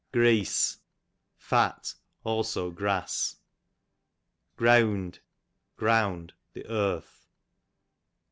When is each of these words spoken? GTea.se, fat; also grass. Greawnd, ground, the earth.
GTea.se, 0.13 0.79
fat; 1.37 1.93
also 2.23 2.71
grass. 2.71 3.35
Greawnd, 4.57 5.19
ground, 5.77 6.33
the 6.53 6.65
earth. 6.67 7.27